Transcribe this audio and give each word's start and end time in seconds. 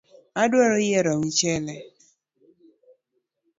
Adwa 0.41 0.65
yiero 0.85 1.13
michele 1.21 1.75